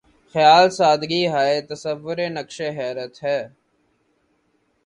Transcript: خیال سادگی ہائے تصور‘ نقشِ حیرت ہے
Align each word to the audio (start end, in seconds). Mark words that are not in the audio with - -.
خیال 0.35 0.65
سادگی 0.77 1.23
ہائے 1.27 1.57
تصور‘ 1.69 2.17
نقشِ 2.29 2.57
حیرت 2.77 3.13
ہے 3.23 3.39